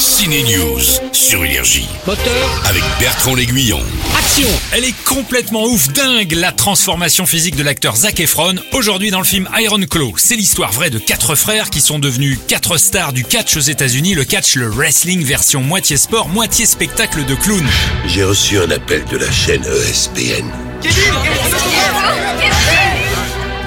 Ciné 0.00 0.42
News 0.44 0.80
sur 1.12 1.44
Énergie 1.44 1.86
Moteur, 2.06 2.62
avec 2.64 2.82
Bertrand 2.98 3.34
L'Aiguillon. 3.34 3.82
action 4.18 4.48
Elle 4.72 4.86
est 4.86 5.04
complètement 5.04 5.66
ouf 5.66 5.88
dingue, 5.88 6.32
la 6.32 6.52
transformation 6.52 7.26
physique 7.26 7.54
de 7.54 7.62
l'acteur 7.62 7.96
Zac 7.96 8.18
Efron, 8.18 8.54
aujourd'hui 8.72 9.10
dans 9.10 9.18
le 9.18 9.26
film 9.26 9.46
Iron 9.58 9.82
Claw. 9.82 10.14
C'est 10.16 10.36
l'histoire 10.36 10.72
vraie 10.72 10.88
de 10.88 10.98
quatre 10.98 11.34
frères 11.34 11.68
qui 11.68 11.82
sont 11.82 11.98
devenus 11.98 12.38
quatre 12.48 12.78
stars 12.78 13.12
du 13.12 13.24
catch 13.24 13.58
aux 13.58 13.60
États-Unis, 13.60 14.14
le 14.14 14.24
catch, 14.24 14.56
le 14.56 14.70
wrestling 14.70 15.22
version 15.22 15.60
moitié 15.60 15.98
sport, 15.98 16.30
moitié 16.30 16.64
spectacle 16.64 17.26
de 17.26 17.34
clown. 17.34 17.66
J'ai 18.06 18.24
reçu 18.24 18.58
un 18.58 18.70
appel 18.70 19.04
de 19.04 19.18
la 19.18 19.30
chaîne 19.30 19.64
ESPN. 19.64 20.46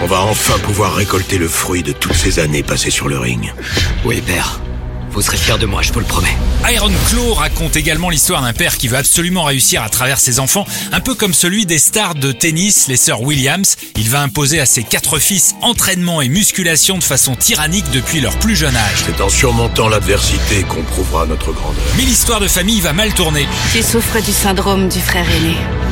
On 0.01 0.07
va 0.07 0.21
enfin 0.21 0.57
pouvoir 0.57 0.95
récolter 0.95 1.37
le 1.37 1.47
fruit 1.47 1.83
de 1.83 1.91
toutes 1.91 2.15
ces 2.15 2.39
années 2.39 2.63
passées 2.63 2.89
sur 2.89 3.07
le 3.07 3.19
ring. 3.19 3.53
Oui, 4.03 4.19
père. 4.19 4.59
Vous 5.13 5.21
serez 5.21 5.37
fier 5.37 5.59
de 5.59 5.67
moi, 5.67 5.83
je 5.83 5.93
vous 5.93 5.99
le 5.99 6.05
promets. 6.05 6.35
Iron 6.71 6.91
Claw 7.09 7.35
raconte 7.35 7.75
également 7.75 8.09
l'histoire 8.09 8.41
d'un 8.41 8.51
père 8.51 8.77
qui 8.77 8.87
veut 8.87 8.97
absolument 8.97 9.43
réussir 9.43 9.83
à 9.83 9.89
travers 9.89 10.19
ses 10.19 10.39
enfants, 10.39 10.65
un 10.91 10.99
peu 11.01 11.13
comme 11.13 11.35
celui 11.35 11.67
des 11.67 11.77
stars 11.77 12.15
de 12.15 12.31
tennis, 12.31 12.87
les 12.87 12.97
sœurs 12.97 13.21
Williams. 13.21 13.75
Il 13.95 14.09
va 14.09 14.21
imposer 14.21 14.59
à 14.59 14.65
ses 14.65 14.83
quatre 14.83 15.19
fils 15.19 15.53
entraînement 15.61 16.21
et 16.21 16.29
musculation 16.29 16.97
de 16.97 17.03
façon 17.03 17.35
tyrannique 17.35 17.85
depuis 17.91 18.21
leur 18.21 18.37
plus 18.39 18.55
jeune 18.55 18.75
âge. 18.75 19.03
C'est 19.05 19.21
en 19.21 19.29
surmontant 19.29 19.87
l'adversité 19.87 20.63
qu'on 20.63 20.83
prouvera 20.83 21.27
notre 21.27 21.51
grandeur. 21.51 21.83
Mais 21.95 22.03
l'histoire 22.03 22.39
de 22.39 22.47
famille 22.47 22.81
va 22.81 22.93
mal 22.93 23.13
tourner. 23.13 23.47
Tu 23.71 23.83
souffres 23.83 24.19
du 24.19 24.31
syndrome 24.31 24.89
du 24.89 24.99
frère 24.99 25.29
aîné. 25.29 25.82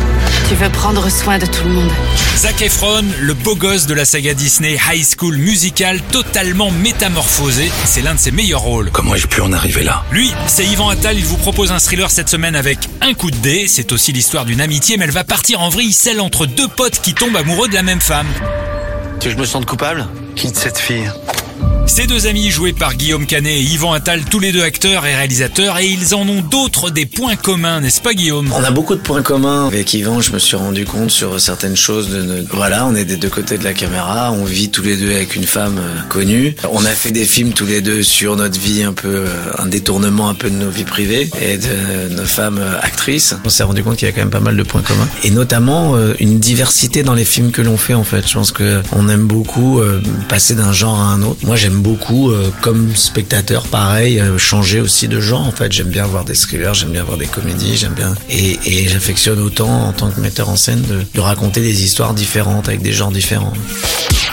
Tu 0.52 0.58
veux 0.58 0.70
prendre 0.70 1.10
soin 1.10 1.40
de 1.40 1.46
tout 1.46 1.64
le 1.64 1.70
monde. 1.70 1.92
Zac 2.36 2.62
Efron, 2.62 3.06
le 3.22 3.34
beau 3.34 3.56
gosse 3.56 3.86
de 3.86 3.94
la 3.94 4.04
saga 4.04 4.34
Disney 4.34 4.78
High 4.92 5.06
School 5.18 5.38
Musical, 5.38 6.02
totalement 6.12 6.72
métamorphosé, 6.72 7.72
c'est 7.86 8.02
l'un 8.02 8.16
de 8.16 8.20
ses 8.20 8.32
meilleurs 8.32 8.60
rôles. 8.60 8.92
Comment 8.92 9.16
ai-je 9.16 9.28
pu 9.28 9.40
en 9.40 9.54
arriver 9.54 9.82
là? 9.82 10.04
Lui, 10.12 10.30
c'est 10.48 10.66
Yvan 10.66 10.90
Attal, 10.90 11.18
il 11.18 11.24
vous 11.24 11.38
propose 11.38 11.72
un 11.72 11.80
thriller 11.80 12.12
cette 12.12 12.28
semaine 12.28 12.58
avec 12.58 12.80
Un 13.00 13.14
coup 13.14 13.32
de 13.32 13.38
dé, 13.38 13.64
c'est 13.70 13.94
aussi 13.94 14.12
l'histoire 14.12 14.44
d'une 14.44 14.60
amitié, 14.60 14.98
mais 14.98 15.06
elle 15.06 15.12
va 15.12 15.24
partir 15.24 15.62
en 15.62 15.70
vrille, 15.70 15.94
celle 15.94 16.20
entre 16.20 16.46
deux 16.46 16.68
potes 16.68 17.00
qui 17.00 17.14
tombent 17.14 17.38
amoureux 17.38 17.70
de 17.70 17.74
la 17.74 17.84
même 17.84 18.02
femme. 18.02 18.28
Tu 19.22 19.30
veux 19.30 19.34
que 19.34 19.38
je 19.38 19.42
me 19.44 19.48
sente 19.48 19.66
coupable? 19.66 20.06
Quitte 20.36 20.58
cette 20.58 20.80
fille. 20.80 21.10
Ces 21.94 22.08
deux 22.08 22.26
amis, 22.26 22.50
joués 22.50 22.72
par 22.72 22.96
Guillaume 22.96 23.26
Canet 23.26 23.52
et 23.52 23.62
Yvan 23.64 23.92
Attal, 23.92 24.24
tous 24.24 24.40
les 24.40 24.54
deux 24.54 24.64
acteurs 24.64 25.06
et 25.06 25.14
réalisateurs, 25.14 25.78
et 25.78 25.88
ils 25.88 26.16
en 26.16 26.22
ont 26.22 26.42
d'autres 26.42 26.90
des 26.90 27.06
points 27.06 27.36
communs, 27.36 27.82
n'est-ce 27.82 28.00
pas 28.00 28.14
Guillaume? 28.14 28.50
On 28.56 28.64
a 28.64 28.72
beaucoup 28.72 28.96
de 28.96 29.02
points 29.02 29.22
communs. 29.22 29.68
Avec 29.68 29.94
Yvan, 29.94 30.22
je 30.22 30.32
me 30.32 30.40
suis 30.40 30.56
rendu 30.56 30.86
compte 30.86 31.12
sur 31.12 31.38
certaines 31.42 31.76
choses. 31.76 32.08
De, 32.08 32.46
voilà, 32.50 32.86
on 32.86 32.96
est 32.96 33.04
des 33.04 33.18
deux 33.18 33.28
côtés 33.28 33.58
de 33.58 33.66
la 33.66 33.74
caméra. 33.74 34.32
On 34.32 34.46
vit 34.46 34.70
tous 34.70 34.84
les 34.84 34.96
deux 34.96 35.12
avec 35.14 35.36
une 35.36 35.44
femme 35.44 35.80
euh, 35.80 36.00
connue. 36.08 36.56
On 36.72 36.86
a 36.86 36.92
fait 36.92 37.12
des 37.12 37.26
films 37.26 37.52
tous 37.52 37.66
les 37.66 37.82
deux 37.82 38.04
sur 38.04 38.38
notre 38.38 38.58
vie, 38.58 38.84
un 38.84 38.94
peu 38.94 39.26
euh, 39.26 39.28
un 39.58 39.66
détournement 39.66 40.30
un 40.30 40.34
peu 40.34 40.50
de 40.50 40.56
nos 40.56 40.70
vies 40.70 40.86
privées 40.86 41.30
et 41.42 41.58
de 41.58 42.16
nos 42.16 42.24
femmes 42.24 42.60
euh, 42.60 42.80
actrices. 42.82 43.36
On 43.44 43.50
s'est 43.50 43.64
rendu 43.64 43.84
compte 43.84 43.98
qu'il 43.98 44.08
y 44.08 44.10
a 44.10 44.14
quand 44.14 44.22
même 44.22 44.30
pas 44.30 44.40
mal 44.40 44.56
de 44.56 44.64
points 44.64 44.82
communs 44.82 45.10
et 45.26 45.30
notamment 45.30 45.98
une 46.22 46.40
diversité 46.40 47.04
dans 47.04 47.16
les 47.16 47.26
films 47.26 47.52
que 47.52 47.62
l'on 47.62 47.76
fait. 47.76 47.96
En 47.96 48.06
fait, 48.06 48.26
je 48.26 48.34
pense 48.34 48.54
que 48.54 48.82
on 48.94 49.10
aime 49.10 49.28
beaucoup 49.28 49.82
passer 50.30 50.56
d'un 50.56 50.72
genre 50.72 50.98
à 50.98 51.08
un 51.08 51.22
autre. 51.22 51.46
Moi, 51.46 51.58
j'aime 51.58 51.81
beaucoup, 51.82 52.32
euh, 52.32 52.52
comme 52.62 52.96
spectateur, 52.96 53.64
pareil, 53.68 54.20
euh, 54.20 54.38
changer 54.38 54.80
aussi 54.80 55.08
de 55.08 55.20
genre. 55.20 55.42
En 55.42 55.52
fait, 55.52 55.72
j'aime 55.72 55.90
bien 55.90 56.06
voir 56.06 56.24
des 56.26 56.36
thrillers, 56.36 56.74
j'aime 56.74 56.92
bien 56.92 57.04
voir 57.04 57.18
des 57.18 57.28
comédies, 57.28 57.78
j'aime 57.78 57.94
bien 57.94 58.14
et, 58.30 58.60
et 58.66 58.88
j'affectionne 58.88 59.40
autant 59.40 59.88
en 59.88 59.94
tant 59.94 60.10
que 60.12 60.20
metteur 60.20 60.50
en 60.50 60.56
scène 60.56 60.82
de, 60.82 61.06
de 61.14 61.20
raconter 61.20 61.62
des 61.62 61.84
histoires 61.84 62.14
différentes 62.14 62.68
avec 62.68 62.82
des 62.82 62.94
genres 62.94 63.12
différents. 63.12 63.54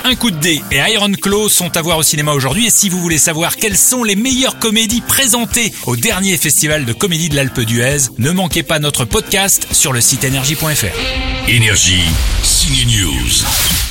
Un 0.05 0.15
coup 0.15 0.31
de 0.31 0.39
dé 0.39 0.63
et 0.71 0.79
Iron 0.93 1.13
Claw 1.13 1.49
sont 1.49 1.77
à 1.77 1.83
voir 1.83 1.99
au 1.99 2.03
cinéma 2.03 2.33
aujourd'hui, 2.33 2.67
et 2.67 2.71
si 2.71 2.89
vous 2.89 3.01
voulez 3.01 3.19
savoir 3.19 3.57
quelles 3.57 3.77
sont 3.77 4.05
les 4.05 4.17
meilleures 4.17 4.59
comédies 4.59 5.03
présentées 5.03 5.73
au 5.87 5.97
dernier 5.97 6.37
festival 6.37 6.85
de 6.85 6.93
comédie 6.93 7.29
de 7.29 7.37
l'Alpe 7.37 7.61
d'Huez, 7.61 8.09
ne 8.19 8.31
manquez 8.31 8.63
pas 8.63 8.79
notre 8.79 9.05
podcast 9.05 9.67
sur 9.73 9.93
le 9.93 10.01
site 10.01 10.25
énergie.fr. 10.25 11.49
Énergie, 11.49 12.05
Ciné 12.43 12.85
News. 12.87 13.88